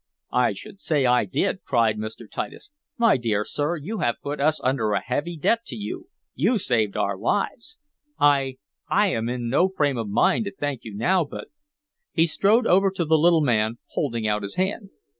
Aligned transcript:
"I 0.33 0.53
should 0.53 0.81
say 0.81 1.05
I 1.05 1.25
did!" 1.25 1.61
cried 1.63 1.99
Mr. 1.99 2.27
Titus. 2.27 2.71
"My 2.97 3.17
dear 3.17 3.45
sir, 3.45 3.75
you 3.75 3.99
have 3.99 4.15
put 4.23 4.39
us 4.41 4.59
under 4.63 4.93
a 4.93 4.99
heavy 4.99 5.37
debt 5.37 5.63
to 5.67 5.75
you! 5.75 6.09
You 6.33 6.57
saved 6.57 6.97
our 6.97 7.15
lives! 7.15 7.77
I 8.19 8.57
I 8.89 9.09
am 9.09 9.29
in 9.29 9.47
no 9.47 9.69
frame 9.69 9.99
of 9.99 10.09
mind 10.09 10.45
to 10.45 10.53
thank 10.55 10.83
you 10.85 10.95
now, 10.95 11.23
but" 11.23 11.49
He 12.13 12.25
strode 12.25 12.65
over 12.65 12.89
to 12.89 13.05
the 13.05 13.15
little 13.19 13.41
man, 13.41 13.77
holding 13.91 14.25
out 14.25 14.41
his 14.41 14.55
hand. 14.55 14.89